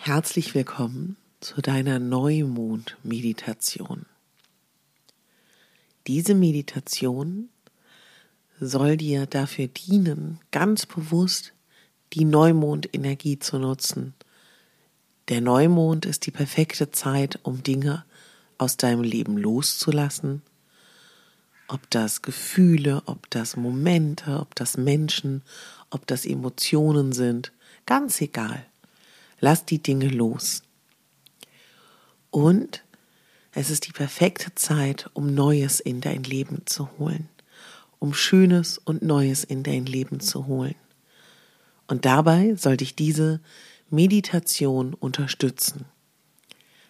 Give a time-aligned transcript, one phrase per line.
[0.00, 4.06] Herzlich willkommen zu deiner Neumond-Meditation.
[6.06, 7.48] Diese Meditation
[8.60, 11.52] soll dir dafür dienen, ganz bewusst
[12.12, 14.14] die Neumond-Energie zu nutzen.
[15.28, 18.04] Der Neumond ist die perfekte Zeit, um Dinge
[18.56, 20.42] aus deinem Leben loszulassen,
[21.66, 25.42] ob das Gefühle, ob das Momente, ob das Menschen,
[25.90, 27.50] ob das Emotionen sind,
[27.84, 28.64] ganz egal.
[29.40, 30.62] Lass die Dinge los.
[32.30, 32.84] Und
[33.52, 37.28] es ist die perfekte Zeit, um Neues in dein Leben zu holen,
[37.98, 40.74] um Schönes und Neues in dein Leben zu holen.
[41.86, 43.40] Und dabei soll dich diese
[43.90, 45.86] Meditation unterstützen.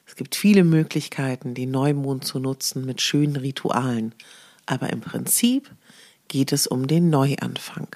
[0.05, 4.15] Es gibt viele Möglichkeiten, den Neumond zu nutzen mit schönen Ritualen,
[4.67, 5.71] aber im Prinzip
[6.27, 7.89] geht es um den Neuanfang.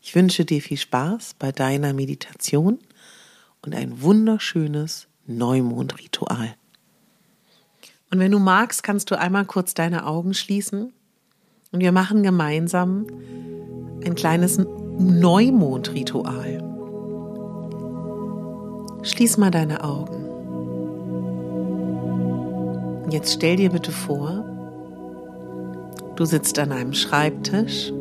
[0.00, 2.78] Ich wünsche dir viel Spaß bei deiner Meditation
[3.62, 6.54] und ein wunderschönes Neumondritual.
[8.10, 10.92] Und wenn du magst, kannst du einmal kurz deine Augen schließen
[11.72, 13.06] und wir machen gemeinsam
[14.04, 16.66] ein kleines Neumondritual.
[19.02, 20.26] Schließ mal deine Augen.
[23.10, 24.44] Jetzt stell dir bitte vor,
[26.16, 27.92] du sitzt an einem Schreibtisch,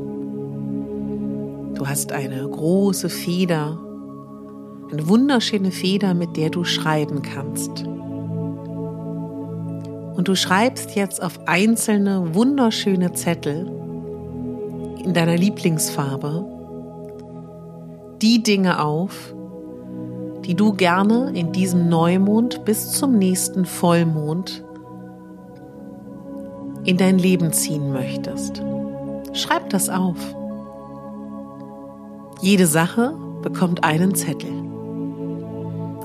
[1.75, 3.79] du hast eine große Feder
[4.91, 7.85] eine wunderschöne Feder, mit der du schreiben kannst.
[10.15, 13.71] Und du schreibst jetzt auf einzelne wunderschöne Zettel
[15.03, 16.45] in deiner Lieblingsfarbe
[18.21, 19.33] die Dinge auf,
[20.45, 24.63] die du gerne in diesem Neumond bis zum nächsten Vollmond
[26.83, 28.61] in dein Leben ziehen möchtest.
[29.33, 30.17] Schreib das auf.
[32.41, 34.68] Jede Sache bekommt einen Zettel.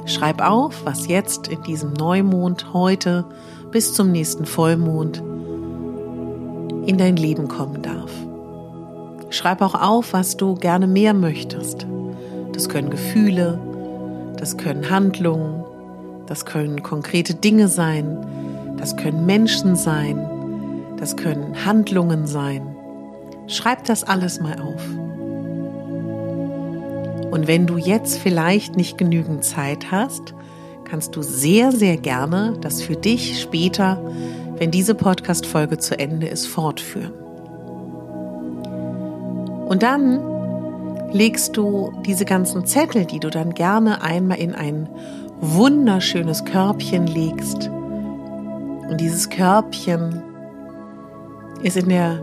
[0.07, 3.25] Schreib auf, was jetzt in diesem Neumond heute
[3.71, 5.23] bis zum nächsten Vollmond
[6.87, 8.11] in dein Leben kommen darf.
[9.31, 11.87] Schreib auch auf, was du gerne mehr möchtest.
[12.53, 13.59] Das können Gefühle,
[14.37, 15.65] das können Handlungen,
[16.27, 20.19] das können konkrete Dinge sein, das können Menschen sein,
[20.99, 22.77] das können Handlungen sein.
[23.47, 25.04] Schreib das alles mal auf.
[27.35, 30.35] Und wenn du jetzt vielleicht nicht genügend Zeit hast,
[30.85, 34.01] kannst du sehr, sehr gerne das für dich später,
[34.57, 37.13] wenn diese Podcast-Folge zu Ende ist, fortführen.
[39.67, 40.21] Und dann
[41.11, 44.89] legst du diese ganzen Zettel, die du dann gerne einmal in ein
[45.41, 47.69] wunderschönes Körbchen legst.
[47.69, 50.23] Und dieses Körbchen
[51.65, 52.23] ist in der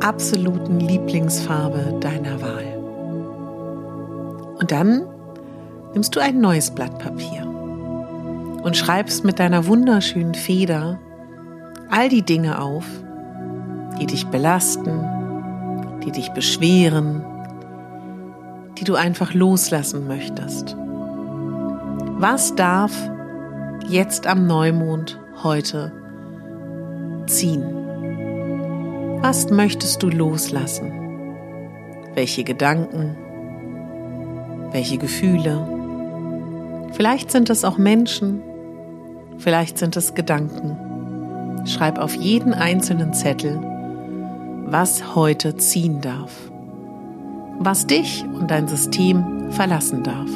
[0.00, 2.69] absoluten Lieblingsfarbe deiner Wahl.
[4.60, 5.06] Und dann
[5.94, 7.46] nimmst du ein neues Blatt Papier
[8.62, 10.98] und schreibst mit deiner wunderschönen Feder
[11.88, 12.84] all die Dinge auf,
[13.98, 17.24] die dich belasten, die dich beschweren,
[18.78, 20.76] die du einfach loslassen möchtest.
[22.18, 22.92] Was darf
[23.88, 25.90] jetzt am Neumond heute
[27.26, 27.64] ziehen?
[29.22, 30.92] Was möchtest du loslassen?
[32.14, 33.16] Welche Gedanken?
[34.72, 35.66] Welche Gefühle?
[36.92, 38.40] Vielleicht sind es auch Menschen,
[39.38, 41.66] vielleicht sind es Gedanken.
[41.66, 43.60] Schreib auf jeden einzelnen Zettel,
[44.66, 46.32] was heute ziehen darf,
[47.58, 50.30] was dich und dein System verlassen darf.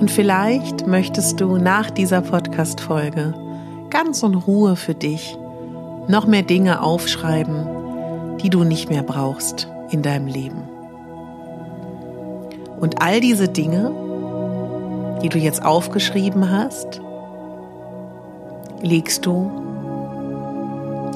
[0.00, 3.32] Und vielleicht möchtest du nach dieser Podcast-Folge
[3.88, 5.36] ganz in Ruhe für dich
[6.08, 7.66] noch mehr Dinge aufschreiben,
[8.42, 10.62] die du nicht mehr brauchst in deinem Leben.
[12.80, 13.90] Und all diese Dinge,
[15.22, 17.00] die du jetzt aufgeschrieben hast,
[18.82, 19.50] legst du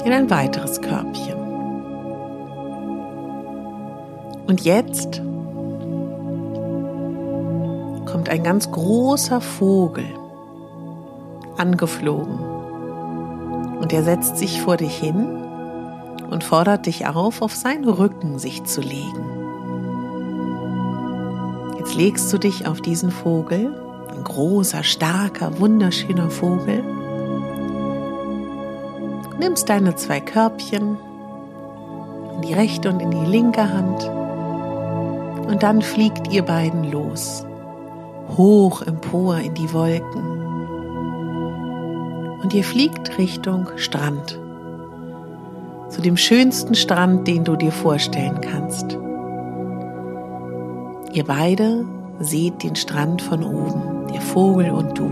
[0.03, 1.37] in ein weiteres Körbchen.
[4.47, 5.21] Und jetzt
[8.05, 10.05] kommt ein ganz großer Vogel
[11.57, 12.39] angeflogen
[13.79, 15.48] und er setzt sich vor dich hin
[16.29, 19.25] und fordert dich auf, auf seinen Rücken sich zu legen.
[21.77, 23.73] Jetzt legst du dich auf diesen Vogel,
[24.11, 26.83] ein großer, starker, wunderschöner Vogel.
[29.39, 30.97] Nimmst deine zwei Körbchen
[32.35, 34.09] in die rechte und in die linke Hand
[35.49, 37.43] und dann fliegt ihr beiden los,
[38.37, 40.23] hoch empor in die Wolken.
[42.43, 44.39] Und ihr fliegt Richtung Strand,
[45.89, 48.97] zu dem schönsten Strand, den du dir vorstellen kannst.
[51.11, 51.85] Ihr beide
[52.19, 55.05] seht den Strand von oben, der Vogel und du.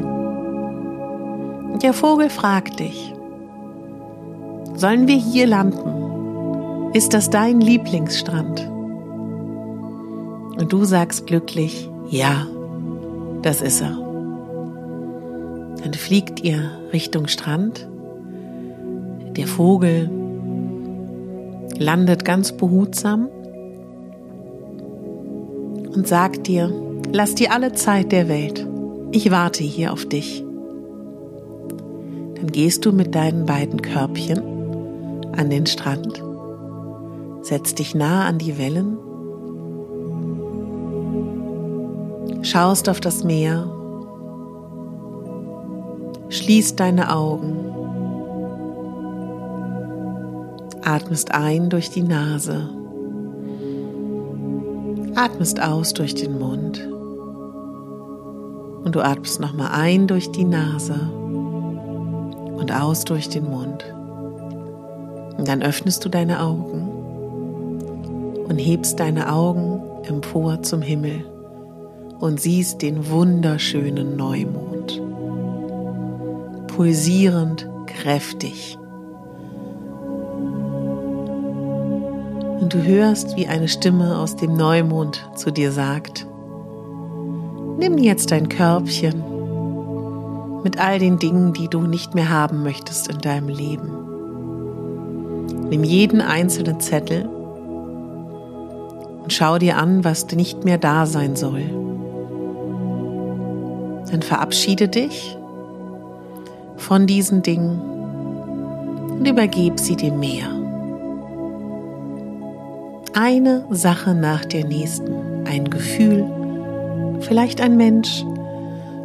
[1.73, 3.13] Und der Vogel fragt dich,
[4.75, 6.91] sollen wir hier landen?
[6.93, 8.69] Ist das dein Lieblingsstrand?
[10.59, 12.47] Und du sagst glücklich, ja,
[13.41, 13.97] das ist er.
[15.83, 17.87] Dann fliegt ihr Richtung Strand.
[19.35, 20.09] Der Vogel
[21.79, 23.29] landet ganz behutsam
[25.93, 26.71] und sagt dir,
[27.11, 28.67] lass dir alle Zeit der Welt.
[29.11, 30.43] Ich warte hier auf dich.
[32.35, 34.41] Dann gehst du mit deinen beiden Körbchen
[35.35, 36.23] an den Strand,
[37.41, 38.97] setzt dich nah an die Wellen,
[42.43, 43.69] schaust auf das Meer,
[46.29, 47.76] schließt deine Augen,
[50.87, 52.69] atmest ein durch die Nase
[55.17, 56.87] atmest aus durch den Mund.
[58.83, 61.09] Und du atmest nochmal ein durch die Nase
[62.55, 63.83] und aus durch den Mund.
[65.37, 66.87] Und dann öffnest du deine Augen
[68.47, 71.25] und hebst deine Augen empor zum Himmel
[72.19, 75.01] und siehst den wunderschönen Neumond.
[76.67, 78.77] Pulsierend, kräftig.
[82.67, 86.27] Und du hörst, wie eine Stimme aus dem Neumond zu dir sagt,
[87.77, 89.23] nimm jetzt dein Körbchen
[90.65, 93.89] mit all den Dingen, die du nicht mehr haben möchtest in deinem Leben.
[95.69, 97.25] Nimm jeden einzelnen Zettel
[99.23, 101.63] und schau dir an, was nicht mehr da sein soll.
[104.11, 105.37] Dann verabschiede dich
[106.75, 107.79] von diesen Dingen
[109.19, 110.66] und übergib sie dem Meer
[113.17, 116.23] eine Sache nach der nächsten, ein Gefühl,
[117.21, 118.23] vielleicht ein Mensch,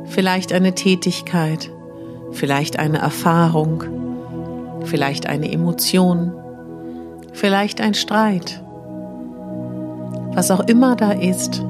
[0.04, 1.70] vielleicht eine Tätigkeit,
[2.30, 3.84] vielleicht eine Erfahrung,
[4.84, 6.34] vielleicht eine Emotion,
[7.32, 8.62] vielleicht ein Streit.
[10.34, 11.64] Was auch immer da ist,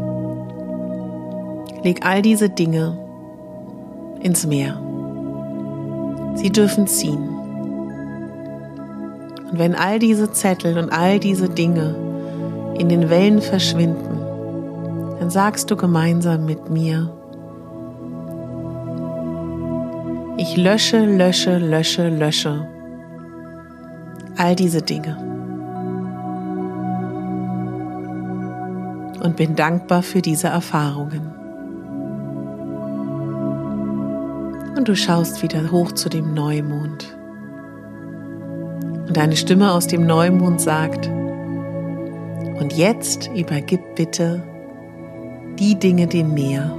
[1.84, 2.98] leg all diese Dinge
[4.20, 4.82] ins Meer.
[6.34, 7.28] Sie dürfen ziehen.
[9.48, 12.11] Und wenn all diese Zettel und all diese Dinge
[12.82, 14.18] in den Wellen verschwinden,
[15.20, 17.12] dann sagst du gemeinsam mit mir,
[20.36, 22.66] ich lösche, lösche, lösche, lösche
[24.36, 25.16] all diese Dinge
[29.22, 31.30] und bin dankbar für diese Erfahrungen.
[34.76, 37.16] Und du schaust wieder hoch zu dem Neumond.
[39.06, 41.08] Und eine Stimme aus dem Neumond sagt,
[42.58, 44.42] und jetzt übergib bitte
[45.58, 46.74] die Dinge dem Meer,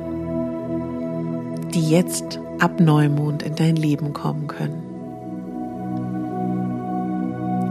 [1.74, 4.84] die jetzt ab Neumond in dein Leben kommen können.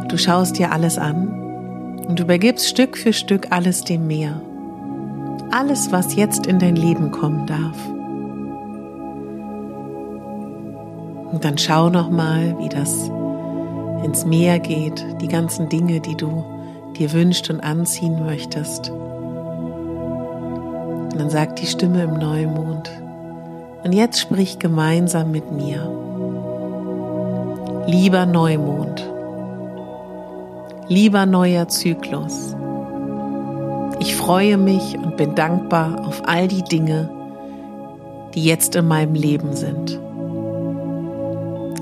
[0.08, 4.42] Du schaust dir alles an und übergibst Stück für Stück alles dem Meer.
[5.50, 7.76] Alles, was jetzt in dein Leben kommen darf.
[11.32, 13.10] Und dann schau noch mal, wie das
[14.04, 16.44] ins Meer geht, die ganzen Dinge, die du
[16.92, 18.90] dir wünscht und anziehen möchtest.
[21.10, 22.90] Und dann sagt die Stimme im Neumond,
[23.84, 25.90] und jetzt sprich gemeinsam mit mir.
[27.86, 29.10] Lieber Neumond,
[30.86, 32.54] lieber neuer Zyklus,
[33.98, 37.08] ich freue mich und bin dankbar auf all die Dinge,
[38.34, 40.00] die jetzt in meinem Leben sind.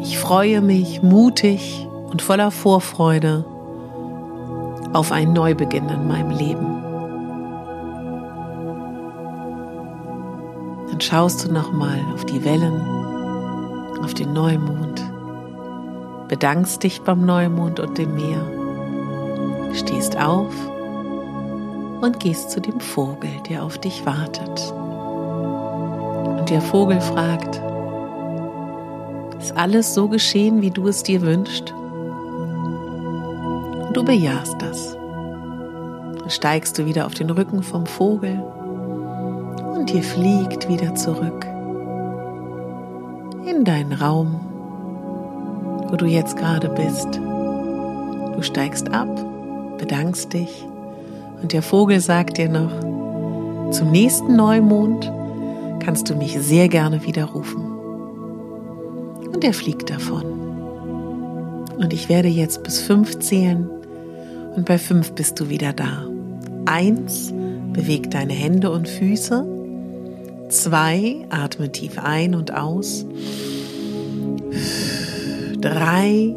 [0.02, 3.44] Ich freue mich mutig und voller Vorfreude
[4.92, 6.66] auf einen Neubeginn in meinem Leben.
[10.90, 12.82] Dann schaust du nochmal auf die Wellen,
[14.02, 15.02] auf den Neumond,
[16.28, 18.42] bedankst dich beim Neumond und dem Meer,
[19.74, 20.52] stehst auf
[22.00, 24.72] und gehst zu dem Vogel, der auf dich wartet.
[26.38, 27.60] Und der Vogel fragt,
[29.38, 31.74] ist alles so geschehen, wie du es dir wünschst?
[33.92, 34.96] Du bejahst das.
[36.18, 38.40] Dann steigst du wieder auf den Rücken vom Vogel
[39.74, 41.44] Und ihr fliegt wieder zurück
[43.44, 44.38] in deinen Raum,
[45.88, 47.16] wo du jetzt gerade bist.
[47.16, 49.08] Du steigst ab,
[49.78, 50.64] bedankst dich
[51.42, 52.70] und der Vogel sagt dir noch,
[53.72, 55.10] zum nächsten Neumond
[55.80, 57.64] kannst du mich sehr gerne widerrufen.
[59.32, 60.24] Und er fliegt davon.
[61.76, 63.68] Und ich werde jetzt bis fünf zählen
[64.60, 66.06] und bei fünf bist du wieder da.
[66.66, 67.32] Eins,
[67.72, 69.46] beweg deine Hände und Füße.
[70.50, 73.06] Zwei, atme tief ein und aus.
[75.62, 76.34] Drei,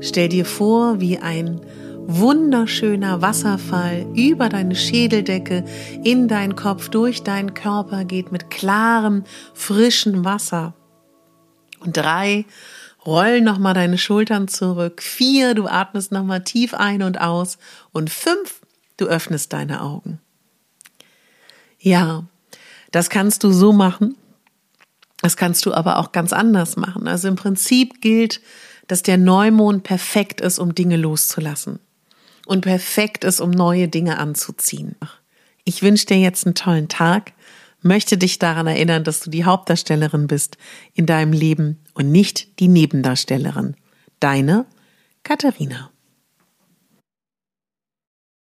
[0.00, 1.60] stell dir vor, wie ein
[2.06, 5.62] wunderschöner Wasserfall über deine Schädeldecke
[6.02, 10.72] in deinen Kopf, durch deinen Körper geht mit klarem, frischem Wasser.
[11.80, 12.46] Und drei,
[13.08, 15.02] roll nochmal deine Schultern zurück.
[15.02, 17.56] Vier, du atmest nochmal tief ein und aus.
[17.90, 18.60] Und fünf,
[18.98, 20.20] du öffnest deine Augen.
[21.80, 22.24] Ja,
[22.90, 24.16] das kannst du so machen.
[25.22, 27.08] Das kannst du aber auch ganz anders machen.
[27.08, 28.42] Also im Prinzip gilt,
[28.88, 31.80] dass der Neumond perfekt ist, um Dinge loszulassen
[32.46, 34.96] und perfekt ist, um neue Dinge anzuziehen.
[35.64, 37.32] Ich wünsche dir jetzt einen tollen Tag,
[37.82, 40.56] möchte dich daran erinnern, dass du die Hauptdarstellerin bist
[40.94, 43.76] in deinem Leben und nicht die Nebendarstellerin.
[44.20, 44.66] Deine
[45.22, 45.90] Katharina.